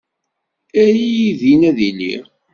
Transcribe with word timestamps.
Err-iyi 0.81 1.29
din 1.39 1.61
ad 1.69 1.79
iliɣ. 1.89 2.25